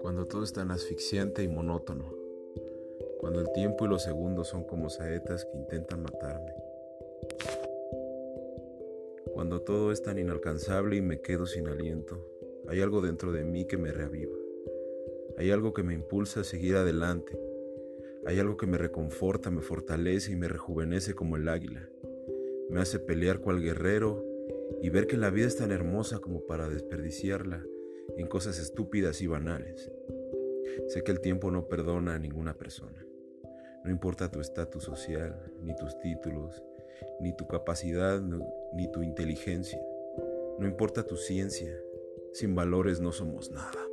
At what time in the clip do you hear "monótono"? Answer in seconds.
1.48-2.12